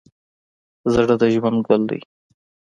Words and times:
زړه 0.93 1.15
د 1.21 1.23
ژوند 1.33 1.59
ګل 1.67 1.81
دی. 1.89 2.01